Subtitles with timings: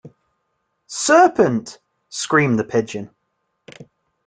[0.87, 1.77] ‘Serpent!’
[2.09, 3.11] screamed the Pigeon.